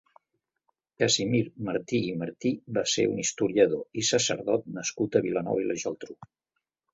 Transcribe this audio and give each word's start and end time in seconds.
Casimir 1.01 1.41
Martí 1.67 1.99
i 2.13 2.15
Martí 2.21 2.53
va 2.77 2.83
ser 2.93 3.05
un 3.11 3.19
historiador 3.25 4.01
i 4.03 4.07
sacerdot 4.09 4.67
nascut 4.79 5.19
a 5.21 5.23
Vilanova 5.29 5.63
i 5.67 5.69
la 5.73 5.77
Geltrú. 5.85 6.19